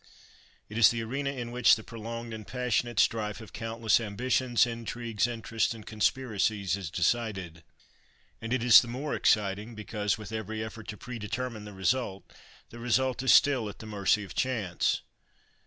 [0.67, 5.27] It is the arena in which the prolonged and passionate strife of countless ambitions, intrigues,
[5.27, 7.63] interests, and conspiracies is decided;
[8.41, 12.23] and it is the more exciting because, with every effort to predetermine the result,
[12.71, 15.01] the result is still at the mercy of chance.